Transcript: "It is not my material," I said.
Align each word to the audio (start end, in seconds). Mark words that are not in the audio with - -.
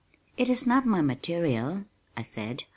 "It 0.35 0.49
is 0.49 0.65
not 0.65 0.87
my 0.87 1.01
material," 1.01 1.85
I 2.17 2.23
said. 2.23 2.63